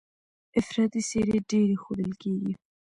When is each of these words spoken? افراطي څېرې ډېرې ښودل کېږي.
افراطي 0.59 1.01
څېرې 1.09 1.37
ډېرې 1.49 1.75
ښودل 1.81 2.11
کېږي. 2.21 2.51